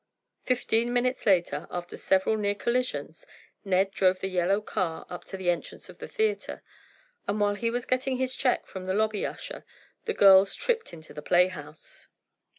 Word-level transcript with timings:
Fifteen 0.41 0.91
minutes 0.91 1.27
later, 1.27 1.67
after 1.69 1.95
several 1.95 2.35
near 2.35 2.55
collisions, 2.55 3.27
Ned 3.63 3.91
drove 3.91 4.19
the 4.19 4.29
yellow 4.29 4.59
car 4.59 5.05
up 5.11 5.25
to 5.25 5.37
the 5.37 5.51
entrance 5.51 5.89
of 5.89 5.99
the 5.99 6.07
theatre, 6.07 6.63
and 7.27 7.39
while 7.39 7.53
he 7.53 7.69
was 7.69 7.85
getting 7.85 8.17
his 8.17 8.35
check 8.35 8.65
from 8.65 8.85
the 8.85 8.95
lobby 8.95 9.23
usher, 9.27 9.63
the 10.05 10.15
girls 10.15 10.55
tripped 10.55 10.91
into 10.91 11.13
the 11.13 11.21
playhouse. 11.21 12.07